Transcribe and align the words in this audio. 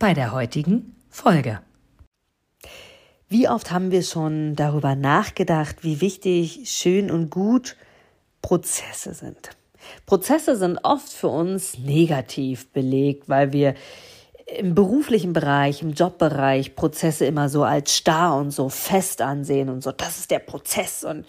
bei 0.00 0.14
der 0.14 0.32
heutigen 0.32 0.96
Folge. 1.10 1.60
Wie 3.28 3.48
oft 3.48 3.70
haben 3.70 3.92
wir 3.92 4.02
schon 4.02 4.56
darüber 4.56 4.96
nachgedacht, 4.96 5.84
wie 5.84 6.00
wichtig, 6.00 6.62
schön 6.64 7.10
und 7.10 7.30
gut 7.30 7.76
Prozesse 8.40 9.12
sind? 9.12 9.50
Prozesse 10.06 10.56
sind 10.56 10.78
oft 10.84 11.12
für 11.12 11.28
uns 11.28 11.78
negativ 11.78 12.72
belegt, 12.72 13.28
weil 13.28 13.52
wir 13.52 13.74
im 14.46 14.74
beruflichen 14.74 15.34
Bereich, 15.34 15.82
im 15.82 15.92
Jobbereich 15.92 16.74
Prozesse 16.74 17.26
immer 17.26 17.50
so 17.50 17.62
als 17.62 17.94
starr 17.94 18.36
und 18.36 18.52
so 18.52 18.70
fest 18.70 19.20
ansehen 19.20 19.68
und 19.68 19.82
so, 19.82 19.92
das 19.92 20.18
ist 20.18 20.30
der 20.30 20.38
Prozess 20.38 21.04
und, 21.04 21.26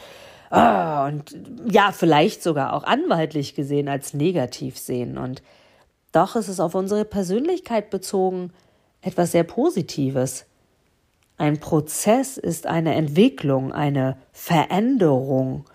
oh, 0.49 1.05
und 1.07 1.35
ja, 1.69 1.91
vielleicht 1.91 2.41
sogar 2.41 2.71
auch 2.71 2.85
anwaltlich 2.85 3.53
gesehen 3.53 3.89
als 3.89 4.13
negativ 4.13 4.79
sehen. 4.79 5.17
Und 5.17 5.43
doch 6.11 6.35
ist 6.35 6.47
es 6.47 6.59
auf 6.59 6.75
unsere 6.75 7.05
Persönlichkeit 7.05 7.89
bezogen 7.89 8.51
etwas 9.01 9.31
sehr 9.31 9.43
Positives. 9.43 10.45
Ein 11.37 11.59
Prozess 11.59 12.37
ist 12.37 12.67
eine 12.67 12.93
Entwicklung, 12.93 13.71
eine 13.71 14.17
Veränderung 14.31 15.65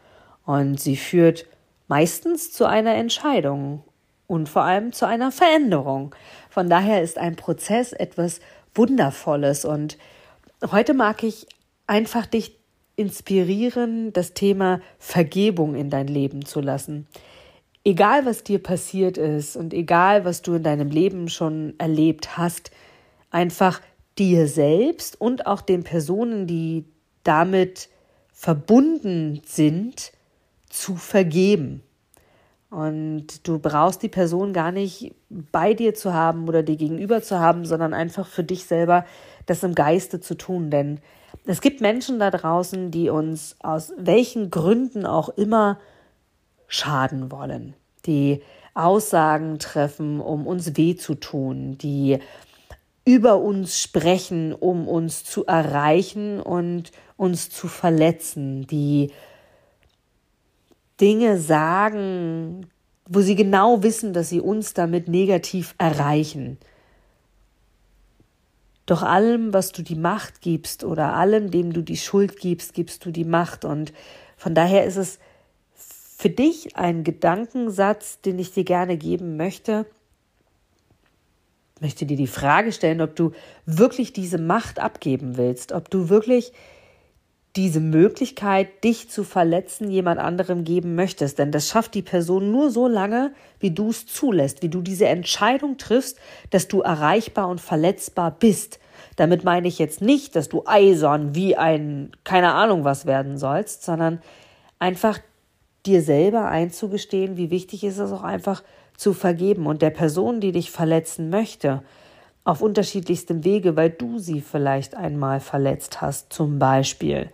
und 0.44 0.78
sie 0.80 0.96
führt 0.96 1.46
meistens 1.88 2.52
zu 2.52 2.66
einer 2.66 2.94
Entscheidung 2.94 3.82
und 4.26 4.48
vor 4.48 4.62
allem 4.62 4.92
zu 4.92 5.06
einer 5.06 5.32
Veränderung. 5.32 6.14
Von 6.50 6.68
daher 6.68 7.02
ist 7.02 7.18
ein 7.18 7.36
Prozess 7.36 7.92
etwas 7.92 8.40
Wundervolles 8.74 9.64
und 9.64 9.98
heute 10.70 10.94
mag 10.94 11.22
ich 11.22 11.46
einfach 11.86 12.26
dich 12.26 12.58
inspirieren, 12.96 14.12
das 14.12 14.34
Thema 14.34 14.80
Vergebung 14.98 15.74
in 15.74 15.90
dein 15.90 16.08
Leben 16.08 16.44
zu 16.44 16.60
lassen. 16.60 17.06
Egal, 17.86 18.26
was 18.26 18.42
dir 18.42 18.60
passiert 18.60 19.16
ist 19.16 19.54
und 19.56 19.72
egal, 19.72 20.24
was 20.24 20.42
du 20.42 20.54
in 20.54 20.64
deinem 20.64 20.90
Leben 20.90 21.28
schon 21.28 21.74
erlebt 21.78 22.36
hast, 22.36 22.72
einfach 23.30 23.80
dir 24.18 24.48
selbst 24.48 25.20
und 25.20 25.46
auch 25.46 25.60
den 25.60 25.84
Personen, 25.84 26.48
die 26.48 26.84
damit 27.22 27.88
verbunden 28.32 29.40
sind, 29.46 30.10
zu 30.68 30.96
vergeben. 30.96 31.84
Und 32.70 33.46
du 33.46 33.60
brauchst 33.60 34.02
die 34.02 34.08
Person 34.08 34.52
gar 34.52 34.72
nicht 34.72 35.14
bei 35.28 35.72
dir 35.72 35.94
zu 35.94 36.12
haben 36.12 36.48
oder 36.48 36.64
dir 36.64 36.74
gegenüber 36.74 37.22
zu 37.22 37.38
haben, 37.38 37.64
sondern 37.64 37.94
einfach 37.94 38.26
für 38.26 38.42
dich 38.42 38.64
selber 38.64 39.04
das 39.46 39.62
im 39.62 39.76
Geiste 39.76 40.18
zu 40.18 40.34
tun. 40.34 40.72
Denn 40.72 40.98
es 41.44 41.60
gibt 41.60 41.80
Menschen 41.80 42.18
da 42.18 42.32
draußen, 42.32 42.90
die 42.90 43.10
uns 43.10 43.54
aus 43.60 43.92
welchen 43.96 44.50
Gründen 44.50 45.06
auch 45.06 45.28
immer 45.28 45.78
schaden 46.68 47.30
wollen, 47.30 47.74
die 48.06 48.42
Aussagen 48.74 49.58
treffen, 49.58 50.20
um 50.20 50.46
uns 50.46 50.76
weh 50.76 50.96
zu 50.96 51.14
tun, 51.14 51.78
die 51.78 52.18
über 53.04 53.40
uns 53.40 53.80
sprechen, 53.80 54.52
um 54.52 54.88
uns 54.88 55.24
zu 55.24 55.46
erreichen 55.46 56.40
und 56.40 56.90
uns 57.16 57.48
zu 57.50 57.68
verletzen, 57.68 58.66
die 58.66 59.12
Dinge 61.00 61.38
sagen, 61.38 62.66
wo 63.08 63.20
sie 63.20 63.36
genau 63.36 63.82
wissen, 63.82 64.12
dass 64.12 64.28
sie 64.28 64.40
uns 64.40 64.74
damit 64.74 65.08
negativ 65.08 65.74
erreichen. 65.78 66.58
Doch 68.86 69.02
allem, 69.02 69.52
was 69.52 69.72
du 69.72 69.82
die 69.82 69.96
Macht 69.96 70.40
gibst 70.40 70.84
oder 70.84 71.14
allem, 71.14 71.50
dem 71.50 71.72
du 71.72 71.82
die 71.82 71.96
Schuld 71.96 72.38
gibst, 72.38 72.74
gibst 72.74 73.04
du 73.04 73.10
die 73.10 73.24
Macht. 73.24 73.64
Und 73.64 73.92
von 74.36 74.54
daher 74.54 74.84
ist 74.84 74.96
es 74.96 75.18
für 76.16 76.30
dich 76.30 76.76
ein 76.76 77.04
Gedankensatz, 77.04 78.22
den 78.22 78.38
ich 78.38 78.52
dir 78.52 78.64
gerne 78.64 78.96
geben 78.96 79.36
möchte. 79.36 79.84
Ich 81.76 81.82
möchte 81.82 82.06
dir 82.06 82.16
die 82.16 82.26
Frage 82.26 82.72
stellen, 82.72 83.02
ob 83.02 83.14
du 83.14 83.32
wirklich 83.66 84.14
diese 84.14 84.38
Macht 84.38 84.78
abgeben 84.78 85.36
willst, 85.36 85.72
ob 85.72 85.90
du 85.90 86.08
wirklich 86.08 86.54
diese 87.54 87.80
Möglichkeit, 87.80 88.82
dich 88.82 89.10
zu 89.10 89.24
verletzen, 89.24 89.90
jemand 89.90 90.18
anderem 90.18 90.64
geben 90.64 90.94
möchtest. 90.94 91.38
Denn 91.38 91.52
das 91.52 91.68
schafft 91.68 91.92
die 91.92 92.02
Person 92.02 92.50
nur 92.50 92.70
so 92.70 92.88
lange, 92.88 93.34
wie 93.60 93.70
du 93.70 93.90
es 93.90 94.06
zulässt, 94.06 94.62
wie 94.62 94.70
du 94.70 94.80
diese 94.80 95.06
Entscheidung 95.06 95.76
triffst, 95.76 96.18
dass 96.48 96.66
du 96.66 96.80
erreichbar 96.80 97.48
und 97.48 97.60
verletzbar 97.60 98.30
bist. 98.30 98.78
Damit 99.16 99.44
meine 99.44 99.68
ich 99.68 99.78
jetzt 99.78 100.00
nicht, 100.00 100.34
dass 100.34 100.48
du 100.48 100.62
eisern 100.64 101.34
wie 101.34 101.56
ein 101.56 102.12
keine 102.24 102.54
Ahnung 102.54 102.84
was 102.84 103.04
werden 103.04 103.36
sollst, 103.36 103.84
sondern 103.84 104.22
einfach 104.78 105.18
dir 105.86 106.02
selber 106.02 106.48
einzugestehen, 106.48 107.36
wie 107.36 107.50
wichtig 107.50 107.84
ist 107.84 107.98
es 107.98 108.12
auch 108.12 108.22
einfach 108.22 108.62
zu 108.96 109.12
vergeben 109.12 109.66
und 109.66 109.82
der 109.82 109.90
Person, 109.90 110.40
die 110.40 110.52
dich 110.52 110.70
verletzen 110.70 111.30
möchte, 111.30 111.82
auf 112.44 112.62
unterschiedlichstem 112.62 113.44
Wege, 113.44 113.76
weil 113.76 113.90
du 113.90 114.18
sie 114.18 114.40
vielleicht 114.40 114.94
einmal 114.94 115.40
verletzt 115.40 116.00
hast, 116.00 116.32
zum 116.32 116.58
Beispiel 116.58 117.30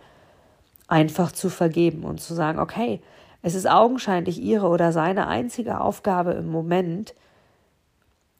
einfach 0.87 1.31
zu 1.31 1.49
vergeben 1.49 2.03
und 2.03 2.19
zu 2.19 2.33
sagen, 2.33 2.59
okay, 2.59 2.99
es 3.41 3.55
ist 3.55 3.69
augenscheinlich 3.69 4.41
ihre 4.41 4.67
oder 4.67 4.91
seine 4.91 5.27
einzige 5.27 5.81
Aufgabe 5.81 6.31
im 6.31 6.49
Moment, 6.49 7.13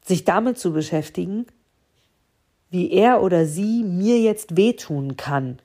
sich 0.02 0.24
damit 0.24 0.58
zu 0.58 0.72
beschäftigen, 0.72 1.46
wie 2.70 2.90
er 2.90 3.22
oder 3.22 3.46
sie 3.46 3.84
mir 3.84 4.18
jetzt 4.18 4.56
wehtun 4.56 5.16
kann. 5.16 5.60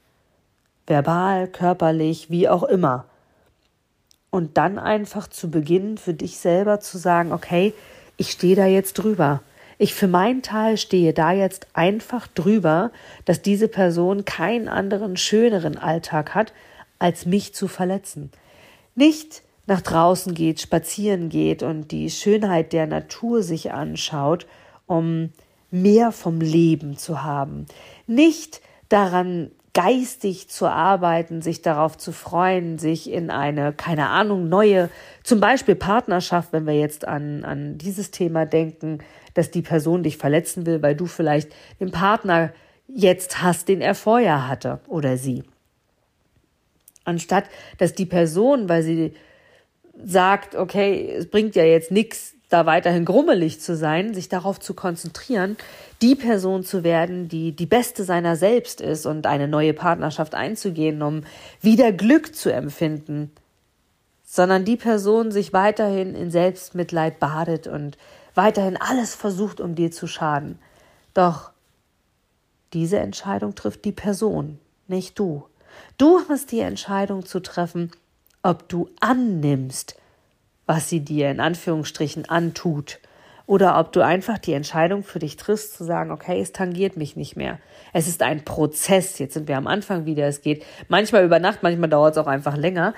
Verbal, 0.85 1.47
körperlich, 1.47 2.29
wie 2.29 2.47
auch 2.47 2.63
immer. 2.63 3.05
Und 4.31 4.57
dann 4.57 4.77
einfach 4.77 5.27
zu 5.27 5.49
beginnen, 5.49 5.97
für 5.97 6.13
dich 6.13 6.37
selber 6.37 6.79
zu 6.79 6.97
sagen, 6.97 7.31
okay, 7.31 7.73
ich 8.17 8.31
stehe 8.31 8.55
da 8.55 8.65
jetzt 8.65 8.93
drüber. 8.93 9.41
Ich 9.77 9.93
für 9.93 10.07
meinen 10.07 10.41
Teil 10.41 10.77
stehe 10.77 11.13
da 11.13 11.31
jetzt 11.31 11.67
einfach 11.73 12.27
drüber, 12.27 12.91
dass 13.25 13.41
diese 13.41 13.67
Person 13.69 14.25
keinen 14.25 14.67
anderen, 14.67 15.15
schöneren 15.15 15.77
Alltag 15.77 16.35
hat, 16.35 16.53
als 16.99 17.25
mich 17.25 17.53
zu 17.53 17.67
verletzen. 17.67 18.29
Nicht 18.93 19.41
nach 19.67 19.81
draußen 19.81 20.33
geht, 20.33 20.59
spazieren 20.59 21.29
geht 21.29 21.63
und 21.63 21.91
die 21.91 22.09
Schönheit 22.09 22.73
der 22.73 22.87
Natur 22.87 23.41
sich 23.41 23.71
anschaut, 23.71 24.47
um 24.85 25.31
mehr 25.71 26.11
vom 26.11 26.41
Leben 26.41 26.97
zu 26.97 27.23
haben. 27.23 27.65
Nicht 28.05 28.61
daran 28.89 29.51
geistig 29.79 30.49
zu 30.49 30.67
arbeiten, 30.67 31.41
sich 31.41 31.61
darauf 31.61 31.97
zu 31.97 32.11
freuen, 32.11 32.79
sich 32.79 33.09
in 33.09 33.29
eine, 33.29 33.71
keine 33.71 34.09
Ahnung, 34.09 34.49
neue, 34.49 34.89
zum 35.23 35.39
Beispiel 35.39 35.75
Partnerschaft, 35.75 36.51
wenn 36.51 36.67
wir 36.67 36.77
jetzt 36.77 37.07
an, 37.07 37.45
an 37.45 37.77
dieses 37.77 38.11
Thema 38.11 38.45
denken, 38.45 38.97
dass 39.35 39.51
die 39.51 39.61
Person 39.61 40.03
dich 40.03 40.17
verletzen 40.17 40.65
will, 40.65 40.81
weil 40.81 40.95
du 40.95 41.05
vielleicht 41.05 41.53
den 41.79 41.91
Partner 41.91 42.51
jetzt 42.89 43.41
hast, 43.41 43.69
den 43.69 43.79
er 43.79 43.95
vorher 43.95 44.49
hatte 44.49 44.81
oder 44.87 45.15
sie. 45.15 45.43
Anstatt 47.05 47.45
dass 47.77 47.93
die 47.93 48.05
Person, 48.05 48.67
weil 48.67 48.83
sie 48.83 49.13
sagt, 50.03 50.55
okay, 50.55 51.09
es 51.09 51.29
bringt 51.29 51.55
ja 51.55 51.63
jetzt 51.63 51.89
nichts, 51.89 52.33
da 52.49 52.65
weiterhin 52.65 53.05
grummelig 53.05 53.61
zu 53.61 53.75
sein, 53.75 54.13
sich 54.13 54.27
darauf 54.27 54.59
zu 54.59 54.73
konzentrieren, 54.73 55.55
die 56.01 56.15
Person 56.15 56.63
zu 56.63 56.83
werden, 56.83 57.29
die 57.29 57.55
die 57.55 57.67
beste 57.67 58.03
seiner 58.03 58.35
selbst 58.35 58.81
ist 58.81 59.05
und 59.05 59.27
eine 59.27 59.47
neue 59.47 59.73
Partnerschaft 59.73 60.33
einzugehen, 60.33 61.01
um 61.03 61.23
wieder 61.61 61.91
Glück 61.91 62.35
zu 62.35 62.51
empfinden, 62.51 63.31
sondern 64.23 64.65
die 64.65 64.77
Person 64.77 65.31
sich 65.31 65.53
weiterhin 65.53 66.15
in 66.15 66.31
Selbstmitleid 66.31 67.19
badet 67.19 67.67
und 67.67 67.97
weiterhin 68.33 68.77
alles 68.77 69.13
versucht, 69.13 69.61
um 69.61 69.75
dir 69.75 69.91
zu 69.91 70.07
schaden. 70.07 70.57
Doch 71.13 71.51
diese 72.73 72.97
Entscheidung 72.97 73.55
trifft 73.55 73.85
die 73.85 73.91
Person, 73.91 74.59
nicht 74.87 75.17
du. 75.19 75.45
Du 75.97 76.19
hast 76.29 76.51
die 76.51 76.59
Entscheidung 76.59 77.25
zu 77.25 77.41
treffen, 77.41 77.91
ob 78.41 78.69
du 78.69 78.89
annimmst, 78.99 79.95
was 80.69 80.87
sie 80.87 80.99
dir 80.99 81.31
in 81.31 81.39
Anführungsstrichen 81.39 82.29
antut, 82.29 82.99
oder 83.47 83.79
ob 83.79 83.91
du 83.91 84.01
einfach 84.01 84.37
die 84.37 84.53
Entscheidung 84.53 85.03
für 85.03 85.17
dich 85.17 85.35
triffst, 85.35 85.73
zu 85.73 85.83
sagen, 85.83 86.11
okay, 86.11 86.39
es 86.39 86.51
tangiert 86.51 86.95
mich 86.95 87.15
nicht 87.15 87.35
mehr. 87.35 87.57
Es 87.91 88.07
ist 88.07 88.21
ein 88.21 88.45
Prozess. 88.45 89.17
Jetzt 89.17 89.33
sind 89.33 89.47
wir 89.47 89.57
am 89.57 89.65
Anfang 89.65 90.05
wieder. 90.05 90.27
Es 90.27 90.43
geht 90.43 90.63
manchmal 90.87 91.25
über 91.25 91.39
Nacht, 91.39 91.63
manchmal 91.63 91.89
dauert 91.89 92.11
es 92.11 92.17
auch 92.19 92.27
einfach 92.27 92.55
länger. 92.55 92.93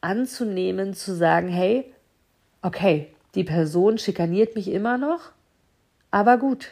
Anzunehmen, 0.00 0.94
zu 0.94 1.14
sagen, 1.14 1.46
hey, 1.46 1.84
okay, 2.62 3.06
die 3.36 3.44
Person 3.44 3.96
schikaniert 3.98 4.56
mich 4.56 4.66
immer 4.66 4.98
noch, 4.98 5.20
aber 6.10 6.36
gut, 6.36 6.70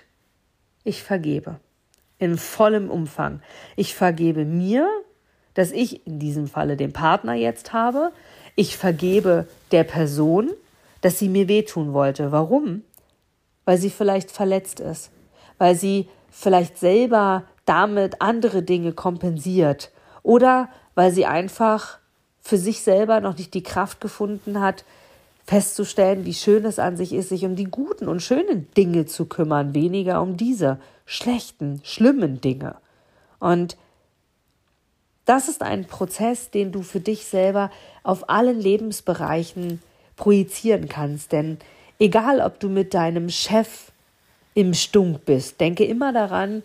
ich 0.83 1.05
vergebe. 1.05 1.61
in 2.23 2.39
vollem 2.39 2.89
Umfang. 2.89 3.43
Ich 3.75 3.97
vergebe 3.97 4.45
mir, 4.45 4.89
dass 5.55 5.73
ich 5.73 6.07
in 6.07 6.21
diesem 6.21 6.47
Falle 6.47 6.77
den 6.77 6.93
Partner 6.93 7.35
jetzt 7.35 7.73
habe. 7.73 8.13
Ich 8.55 8.77
vergebe 8.77 9.47
der 9.71 9.85
Person, 9.85 10.51
dass 11.01 11.19
sie 11.19 11.29
mir 11.29 11.49
wehtun 11.49 11.93
wollte. 11.93 12.33
Warum? 12.33 12.83
Weil 13.65 13.79
sie 13.79 13.91
vielleicht 13.91 14.31
verletzt 14.31 14.81
ist, 14.81 15.11
weil 15.59 15.75
sie 15.75 16.09
vielleicht 16.31 16.79
selber 16.79 17.45
damit 17.65 18.21
andere 18.21 18.63
Dinge 18.63 18.93
kompensiert 18.93 19.91
oder 20.23 20.69
weil 20.95 21.13
sie 21.13 21.27
einfach 21.27 21.99
für 22.41 22.59
sich 22.59 22.83
selber 22.83 23.21
noch 23.21 23.39
nicht 23.39 23.55
die 23.55 23.63
Kraft 23.63 24.01
gefunden 24.01 24.61
hat, 24.61 24.85
festzustellen, 25.45 26.25
wie 26.25 26.35
schön 26.35 26.65
es 26.65 26.79
an 26.79 26.97
sich 26.97 27.13
ist, 27.13 27.29
sich 27.29 27.45
um 27.45 27.57
die 27.57 27.65
guten 27.65 28.09
und 28.09 28.23
schönen 28.23 28.71
Dinge 28.75 29.07
zu 29.07 29.27
kümmern, 29.27 29.75
weniger 29.75 30.21
um 30.23 30.37
diese 30.37 30.79
schlechten, 31.05 31.81
schlimmen 31.85 32.41
Dinge. 32.41 32.77
Und 33.39 33.77
das 35.25 35.49
ist 35.49 35.63
ein 35.63 35.85
Prozess, 35.85 36.51
den 36.51 36.73
du 36.73 36.83
für 36.83 37.01
dich 37.01 37.25
selber 37.27 37.71
auf 38.03 38.29
allen 38.29 38.61
Lebensbereichen 38.61 39.81
projizieren 40.17 40.89
kannst. 40.89 41.33
Denn 41.33 41.59
egal, 41.99 42.41
ob 42.41 42.59
du 42.59 42.69
mit 42.69 42.95
deinem 42.95 43.29
Chef 43.29 43.93
im 44.55 44.75
Stunk 44.75 45.25
bist, 45.25 45.61
denke 45.61 45.85
immer 45.85 46.13
daran, 46.13 46.63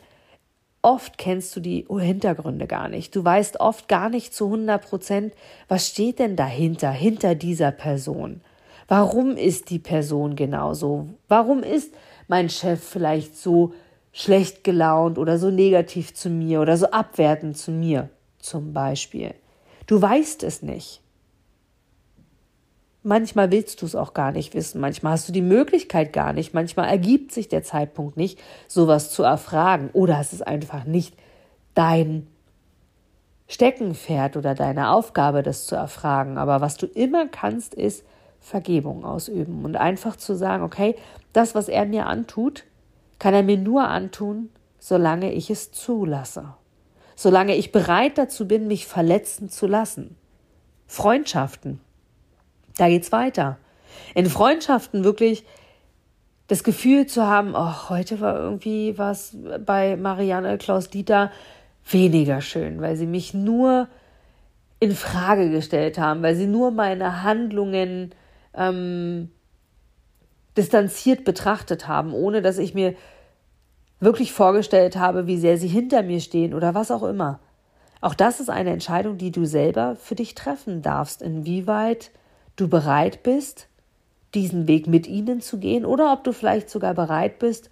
oft 0.82 1.18
kennst 1.18 1.56
du 1.56 1.60
die 1.60 1.86
Hintergründe 1.88 2.68
gar 2.68 2.90
nicht. 2.90 3.16
Du 3.16 3.24
weißt 3.24 3.60
oft 3.60 3.88
gar 3.88 4.10
nicht 4.10 4.34
zu 4.34 4.46
100 4.46 4.84
Prozent, 4.84 5.34
was 5.68 5.88
steht 5.88 6.20
denn 6.20 6.36
dahinter, 6.36 6.92
hinter 6.92 7.36
dieser 7.36 7.72
Person. 7.72 8.42
Warum 8.88 9.36
ist 9.36 9.70
die 9.70 9.80
Person 9.80 10.36
genauso? 10.36 11.08
Warum 11.28 11.62
ist 11.62 11.94
mein 12.28 12.50
Chef 12.50 12.84
vielleicht 12.84 13.38
so 13.38 13.74
schlecht 14.14 14.64
gelaunt 14.64 15.18
oder 15.18 15.38
so 15.38 15.52
negativ 15.52 16.14
zu 16.14 16.30
mir 16.30 16.62
oder 16.62 16.78
so 16.78 16.88
abwertend 16.88 17.58
zu 17.58 17.72
mir 17.72 18.10
zum 18.40 18.74
Beispiel? 18.74 19.34
Du 19.86 20.02
weißt 20.02 20.44
es 20.44 20.62
nicht. 20.62 21.02
Manchmal 23.04 23.52
willst 23.52 23.82
du 23.82 23.86
es 23.86 23.96
auch 23.96 24.14
gar 24.14 24.32
nicht 24.32 24.54
wissen, 24.54 24.82
manchmal 24.82 25.14
hast 25.14 25.30
du 25.30 25.32
die 25.32 25.42
Möglichkeit 25.42 26.12
gar 26.12 26.34
nicht, 26.34 26.54
manchmal 26.54 26.90
ergibt 26.90 27.32
sich 27.32 27.48
der 27.48 27.64
Zeitpunkt 27.64 28.18
nicht, 28.18 28.38
sowas 28.68 29.12
zu 29.12 29.24
erfragen 29.24 29.90
oder 29.94 30.20
es 30.20 30.34
ist 30.34 30.46
einfach 30.46 30.84
nicht 30.84 31.16
dein 31.74 32.28
Steckenpferd 33.48 34.36
oder 34.36 34.56
deine 34.56 34.92
Aufgabe, 34.92 35.42
das 35.42 35.68
zu 35.68 35.76
erfragen. 35.76 36.38
Aber 36.38 36.60
was 36.60 36.76
du 36.76 36.86
immer 36.86 37.28
kannst, 37.28 37.74
ist 37.74 38.04
Vergebung 38.40 39.06
ausüben 39.06 39.64
und 39.64 39.78
einfach 39.78 40.16
zu 40.16 40.36
sagen, 40.36 40.64
okay, 40.64 40.96
das, 41.34 41.56
was 41.56 41.70
er 41.70 41.86
mir 41.86 42.08
antut, 42.08 42.66
kann 43.20 43.34
er 43.34 43.44
mir 43.44 43.58
nur 43.58 43.88
antun, 43.88 44.50
solange 44.80 45.32
ich 45.34 45.50
es 45.50 45.72
zulasse, 45.72 46.54
solange 47.18 47.56
ich 47.56 47.72
bereit 47.72 48.18
dazu 48.18 48.48
bin, 48.48 48.68
mich 48.68 48.86
verletzen 48.86 49.50
zu 49.50 49.66
lassen. 49.66 50.16
Freundschaften, 50.86 51.82
da 52.78 52.88
geht's 52.88 53.12
weiter. 53.12 53.58
In 54.14 54.28
Freundschaften 54.28 55.04
wirklich 55.04 55.44
das 56.48 56.64
Gefühl 56.64 57.08
zu 57.08 57.26
haben, 57.26 57.56
oh, 57.56 57.90
heute 57.90 58.22
war 58.22 58.38
irgendwie 58.38 58.98
was 58.98 59.36
bei 59.66 59.98
Marianne 59.98 60.58
Klaus 60.60 60.90
Dieter 60.90 61.32
weniger 61.90 62.40
schön, 62.40 62.82
weil 62.82 62.96
sie 62.96 63.08
mich 63.08 63.34
nur 63.34 63.88
in 64.80 64.94
Frage 64.94 65.50
gestellt 65.50 65.98
haben, 65.98 66.22
weil 66.22 66.36
sie 66.36 66.46
nur 66.46 66.70
meine 66.70 67.24
Handlungen 67.24 68.14
ähm, 68.54 69.32
distanziert 70.56 71.26
betrachtet 71.26 71.88
haben, 71.88 72.14
ohne 72.14 72.44
dass 72.44 72.60
ich 72.60 72.76
mir 72.76 72.94
wirklich 74.00 74.32
vorgestellt 74.32 74.98
habe, 74.98 75.28
wie 75.28 75.38
sehr 75.38 75.58
sie 75.58 75.68
hinter 75.68 76.04
mir 76.04 76.20
stehen 76.20 76.54
oder 76.54 76.74
was 76.74 76.92
auch 76.92 77.04
immer. 77.04 77.40
Auch 78.00 78.14
das 78.14 78.40
ist 78.40 78.50
eine 78.50 78.70
Entscheidung, 78.70 79.18
die 79.18 79.32
du 79.32 79.46
selber 79.46 79.96
für 79.96 80.16
dich 80.16 80.36
treffen 80.36 80.82
darfst, 80.82 81.22
inwieweit 81.22 82.12
du 82.56 82.68
bereit 82.68 83.24
bist, 83.24 83.68
diesen 84.34 84.68
Weg 84.68 84.88
mit 84.88 85.08
ihnen 85.08 85.42
zu 85.42 85.58
gehen 85.58 85.86
oder 85.86 86.14
ob 86.14 86.24
du 86.24 86.32
vielleicht 86.32 86.70
sogar 86.70 86.94
bereit 86.94 87.40
bist, 87.40 87.70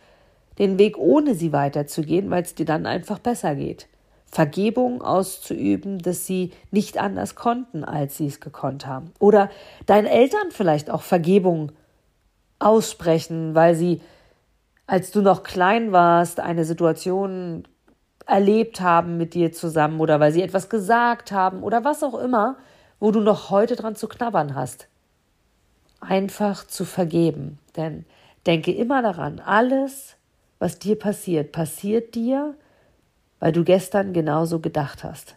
den 0.57 0.79
Weg 0.79 0.97
ohne 0.97 1.35
sie 1.35 1.51
weiterzugehen, 1.51 2.29
weil 2.29 2.43
es 2.43 2.55
dir 2.55 2.65
dann 2.65 2.85
einfach 2.85 3.19
besser 3.19 3.55
geht. 3.55 3.87
Vergebung 4.25 5.01
auszuüben, 5.01 5.99
dass 5.99 6.25
sie 6.25 6.51
nicht 6.71 6.97
anders 6.97 7.35
konnten, 7.35 7.83
als 7.83 8.17
sie 8.17 8.27
es 8.27 8.39
gekonnt 8.39 8.85
haben. 8.87 9.11
Oder 9.19 9.49
deinen 9.85 10.07
Eltern 10.07 10.51
vielleicht 10.51 10.89
auch 10.89 11.03
Vergebung 11.03 11.71
aussprechen, 12.59 13.53
weil 13.55 13.75
sie, 13.75 14.01
als 14.87 15.11
du 15.11 15.21
noch 15.21 15.43
klein 15.43 15.91
warst, 15.91 16.39
eine 16.39 16.65
Situation 16.65 17.67
erlebt 18.25 18.81
haben 18.81 19.17
mit 19.17 19.33
dir 19.33 19.51
zusammen 19.51 19.99
oder 19.99 20.19
weil 20.19 20.31
sie 20.31 20.41
etwas 20.41 20.69
gesagt 20.69 21.31
haben 21.31 21.63
oder 21.63 21.83
was 21.83 22.03
auch 22.03 22.15
immer, 22.15 22.57
wo 22.99 23.11
du 23.11 23.19
noch 23.19 23.49
heute 23.49 23.75
dran 23.75 23.95
zu 23.95 24.07
knabbern 24.07 24.55
hast. 24.55 24.87
Einfach 25.99 26.65
zu 26.65 26.85
vergeben. 26.85 27.59
Denn 27.75 28.05
denke 28.45 28.71
immer 28.71 29.01
daran, 29.01 29.39
alles, 29.39 30.15
was 30.59 30.79
dir 30.79 30.97
passiert, 30.97 31.51
passiert 31.51 32.15
dir, 32.15 32.55
weil 33.39 33.51
du 33.51 33.63
gestern 33.63 34.13
genauso 34.13 34.59
gedacht 34.59 35.03
hast, 35.03 35.35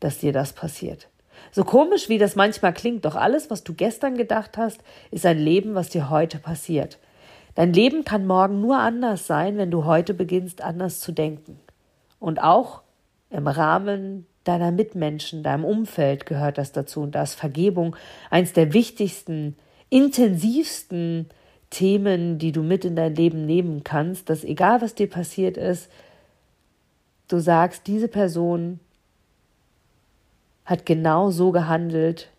dass 0.00 0.18
dir 0.18 0.32
das 0.32 0.52
passiert. 0.52 1.08
So 1.50 1.64
komisch 1.64 2.08
wie 2.08 2.18
das 2.18 2.36
manchmal 2.36 2.72
klingt, 2.72 3.04
doch 3.04 3.16
alles, 3.16 3.50
was 3.50 3.64
du 3.64 3.74
gestern 3.74 4.16
gedacht 4.16 4.56
hast, 4.56 4.80
ist 5.10 5.26
ein 5.26 5.38
Leben, 5.38 5.74
was 5.74 5.88
dir 5.88 6.10
heute 6.10 6.38
passiert. 6.38 6.98
Dein 7.54 7.72
Leben 7.72 8.04
kann 8.04 8.26
morgen 8.26 8.60
nur 8.60 8.78
anders 8.78 9.26
sein, 9.26 9.56
wenn 9.56 9.70
du 9.70 9.84
heute 9.84 10.14
beginnst, 10.14 10.62
anders 10.62 11.00
zu 11.00 11.12
denken. 11.12 11.60
Und 12.18 12.42
auch 12.42 12.82
im 13.30 13.46
Rahmen 13.46 14.26
deiner 14.44 14.72
Mitmenschen, 14.72 15.42
deinem 15.42 15.64
Umfeld 15.64 16.26
gehört 16.26 16.58
das 16.58 16.72
dazu. 16.72 17.02
Und 17.02 17.14
da 17.14 17.22
ist 17.22 17.34
Vergebung 17.34 17.96
eins 18.30 18.52
der 18.52 18.72
wichtigsten, 18.72 19.56
intensivsten 19.88 21.28
Themen, 21.70 22.38
die 22.38 22.52
du 22.52 22.62
mit 22.62 22.84
in 22.84 22.96
dein 22.96 23.14
Leben 23.14 23.46
nehmen 23.46 23.84
kannst, 23.84 24.30
dass 24.30 24.44
egal 24.44 24.82
was 24.82 24.94
dir 24.94 25.08
passiert 25.08 25.56
ist, 25.56 25.90
du 27.28 27.38
sagst, 27.38 27.86
diese 27.86 28.08
Person 28.08 28.80
hat 30.64 30.86
genau 30.86 31.30
so 31.30 31.52
gehandelt, 31.52 32.30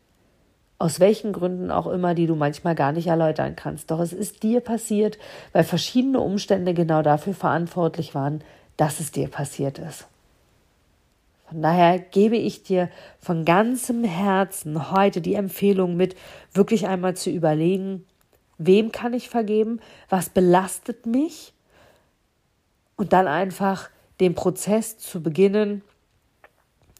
aus 0.77 0.99
welchen 0.99 1.31
Gründen 1.31 1.71
auch 1.71 1.87
immer, 1.87 2.13
die 2.13 2.27
du 2.27 2.35
manchmal 2.35 2.75
gar 2.75 2.91
nicht 2.91 3.07
erläutern 3.07 3.55
kannst. 3.55 3.91
Doch 3.91 3.99
es 3.99 4.11
ist 4.11 4.43
dir 4.43 4.59
passiert, 4.59 5.17
weil 5.53 5.63
verschiedene 5.63 6.19
Umstände 6.19 6.73
genau 6.73 7.01
dafür 7.01 7.33
verantwortlich 7.33 8.13
waren, 8.13 8.43
dass 8.77 8.99
es 8.99 9.11
dir 9.11 9.29
passiert 9.29 9.79
ist. 9.79 10.07
Von 11.47 11.61
daher 11.61 11.99
gebe 11.99 12.35
ich 12.35 12.63
dir 12.63 12.89
von 13.19 13.45
ganzem 13.45 14.03
Herzen 14.03 14.91
heute 14.91 15.21
die 15.21 15.35
Empfehlung 15.35 15.95
mit, 15.95 16.15
wirklich 16.53 16.87
einmal 16.87 17.15
zu 17.15 17.29
überlegen, 17.29 18.05
wem 18.57 18.91
kann 18.91 19.13
ich 19.13 19.29
vergeben, 19.29 19.79
was 20.09 20.29
belastet 20.29 21.05
mich 21.05 21.53
und 22.95 23.13
dann 23.13 23.27
einfach 23.27 23.89
den 24.19 24.33
Prozess 24.33 24.97
zu 24.97 25.21
beginnen, 25.21 25.83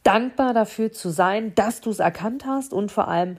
dankbar 0.02 0.54
dafür 0.54 0.92
zu 0.92 1.10
sein, 1.10 1.54
dass 1.54 1.80
du 1.80 1.90
es 1.90 1.98
erkannt 1.98 2.46
hast 2.46 2.72
und 2.72 2.92
vor 2.92 3.08
allem 3.08 3.38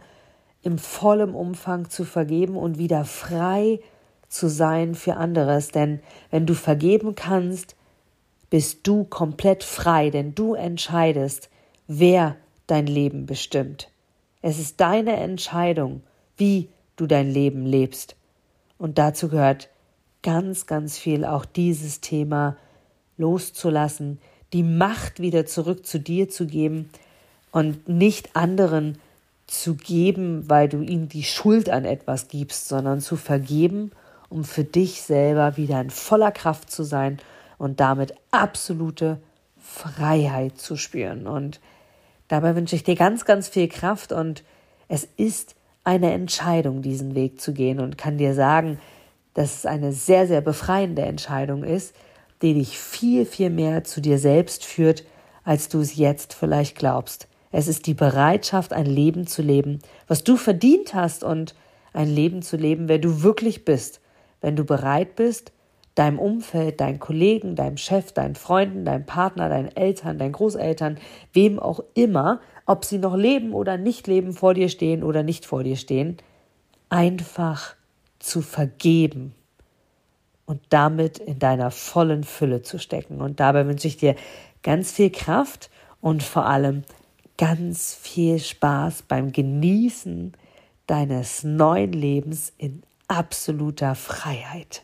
im 0.61 0.77
vollen 0.77 1.33
Umfang 1.33 1.89
zu 1.89 2.03
vergeben 2.03 2.55
und 2.57 2.77
wieder 2.77 3.05
frei 3.05 3.79
zu 4.29 4.49
sein 4.49 4.95
für 4.95 5.15
anderes. 5.15 5.69
Denn 5.69 5.99
wenn 6.31 6.45
du 6.45 6.53
vergeben 6.53 7.15
kannst, 7.15 7.75
bist 8.49 8.87
du 8.87 9.03
komplett 9.03 9.63
frei, 9.63 10.09
denn 10.09 10.35
du 10.35 10.53
entscheidest, 10.53 11.49
wer 11.87 12.35
dein 12.65 12.87
Leben 12.87 13.25
bestimmt. 13.25 13.89
Es 14.41 14.59
ist 14.59 14.79
deine 14.79 15.17
Entscheidung, 15.17 16.01
wie 16.37 16.69
du 16.95 17.07
dein 17.07 17.31
Leben 17.31 17.65
lebst. 17.65 18.15
Und 18.77 18.97
dazu 18.97 19.29
gehört 19.29 19.69
ganz, 20.21 20.65
ganz 20.65 20.97
viel 20.97 21.25
auch 21.25 21.45
dieses 21.45 22.01
Thema 22.01 22.57
loszulassen, 23.17 24.19
die 24.53 24.63
Macht 24.63 25.19
wieder 25.19 25.45
zurück 25.45 25.85
zu 25.85 25.99
dir 25.99 26.29
zu 26.29 26.45
geben 26.45 26.89
und 27.51 27.89
nicht 27.89 28.35
anderen 28.35 28.97
zu 29.47 29.75
geben, 29.75 30.49
weil 30.49 30.67
du 30.69 30.81
ihnen 30.81 31.07
die 31.07 31.23
Schuld 31.23 31.69
an 31.69 31.85
etwas 31.85 32.27
gibst, 32.27 32.67
sondern 32.67 32.99
zu 32.99 33.15
vergeben, 33.15 33.91
um 34.29 34.43
für 34.43 34.65
dich 34.65 35.01
selber 35.01 35.57
wieder 35.57 35.79
in 35.79 35.89
voller 35.89 36.31
Kraft 36.31 36.69
zu 36.69 36.83
sein 36.83 37.17
und 37.57 37.79
damit 37.79 38.13
absolute 38.31 39.19
Freiheit 39.57 40.57
zu 40.57 40.75
spüren. 40.75 41.27
Und 41.27 41.61
dabei 42.27 42.55
wünsche 42.55 42.75
ich 42.75 42.83
dir 42.83 42.95
ganz, 42.95 43.25
ganz 43.25 43.47
viel 43.47 43.69
Kraft 43.69 44.11
und 44.11 44.43
es 44.89 45.07
ist 45.17 45.55
eine 45.83 46.11
Entscheidung, 46.11 46.81
diesen 46.81 47.15
Weg 47.15 47.39
zu 47.39 47.53
gehen 47.53 47.79
und 47.79 47.97
kann 47.97 48.17
dir 48.17 48.33
sagen, 48.33 48.79
dass 49.33 49.59
es 49.59 49.65
eine 49.65 49.93
sehr, 49.93 50.27
sehr 50.27 50.41
befreiende 50.41 51.03
Entscheidung 51.03 51.63
ist, 51.63 51.95
die 52.41 52.53
dich 52.53 52.77
viel, 52.77 53.25
viel 53.25 53.49
mehr 53.49 53.83
zu 53.83 54.01
dir 54.01 54.19
selbst 54.19 54.65
führt, 54.65 55.05
als 55.43 55.69
du 55.69 55.79
es 55.79 55.95
jetzt 55.95 56.33
vielleicht 56.33 56.75
glaubst. 56.75 57.27
Es 57.51 57.67
ist 57.67 57.87
die 57.87 57.93
Bereitschaft, 57.93 58.73
ein 58.73 58.85
Leben 58.85 59.27
zu 59.27 59.41
leben, 59.41 59.79
was 60.07 60.23
du 60.23 60.37
verdient 60.37 60.93
hast 60.93 61.23
und 61.23 61.55
ein 61.93 62.09
Leben 62.09 62.41
zu 62.41 62.57
leben, 62.57 62.89
wer 62.89 62.99
du 62.99 63.23
wirklich 63.23 63.65
bist, 63.65 64.01
wenn 64.41 64.55
du 64.55 64.65
bereit 64.65 65.15
bist, 65.15 65.51
deinem 65.95 66.19
Umfeld, 66.19 66.79
deinen 66.79 66.99
Kollegen, 66.99 67.55
deinem 67.55 67.77
Chef, 67.77 68.11
deinen 68.11 68.35
Freunden, 68.35 68.85
deinem 68.85 69.05
Partner, 69.05 69.49
deinen 69.49 69.75
Eltern, 69.75 70.19
deinen 70.19 70.33
Großeltern, 70.33 70.99
wem 71.33 71.59
auch 71.59 71.79
immer, 71.95 72.39
ob 72.67 72.85
sie 72.85 72.99
noch 72.99 73.15
leben 73.15 73.53
oder 73.53 73.77
nicht 73.77 74.05
leben, 74.05 74.33
vor 74.33 74.53
dir 74.53 74.69
stehen 74.69 75.03
oder 75.03 75.23
nicht 75.23 75.45
vor 75.45 75.63
dir 75.63 75.75
stehen, 75.75 76.17
einfach 76.89 77.75
zu 78.19 78.41
vergeben 78.41 79.33
und 80.45 80.61
damit 80.69 81.17
in 81.17 81.39
deiner 81.39 81.71
vollen 81.71 82.23
Fülle 82.23 82.61
zu 82.61 82.77
stecken. 82.77 83.21
Und 83.21 83.39
dabei 83.39 83.65
wünsche 83.65 83.87
ich 83.87 83.97
dir 83.97 84.15
ganz 84.61 84.91
viel 84.91 85.09
Kraft 85.09 85.69
und 85.99 86.21
vor 86.21 86.45
allem 86.45 86.83
ganz 87.37 87.93
viel 87.93 88.39
Spaß 88.39 89.03
beim 89.03 89.31
Genießen 89.31 90.33
deines 90.87 91.43
neuen 91.43 91.93
Lebens 91.93 92.53
in 92.57 92.83
absoluter 93.07 93.95
Freiheit. 93.95 94.83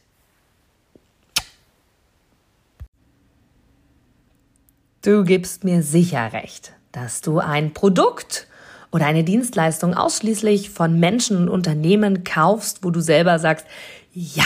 Du 5.02 5.24
gibst 5.26 5.64
mir 5.64 5.84
sicher 5.84 6.32
recht, 6.32 6.74
dass 6.94 7.22
du 7.22 7.40
ein 7.40 7.74
Produkt 7.74 8.48
oder 8.92 9.06
eine 9.06 9.24
Dienstleistung 9.24 9.96
ausschließlich 9.96 10.70
von 10.70 11.00
Menschen 11.00 11.38
und 11.38 11.50
Unternehmen 11.50 12.24
kaufst, 12.24 12.84
wo 12.84 12.92
du 12.92 13.02
selber 13.02 13.40
sagst, 13.40 13.66
ja, 14.14 14.46